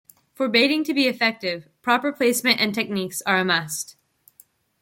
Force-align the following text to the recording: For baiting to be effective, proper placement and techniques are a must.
For 0.33 0.49
baiting 0.49 0.83
to 0.85 0.95
be 0.95 1.05
effective, 1.07 1.69
proper 1.83 2.11
placement 2.11 2.59
and 2.59 2.73
techniques 2.73 3.21
are 3.27 3.37
a 3.37 3.45
must. 3.45 3.97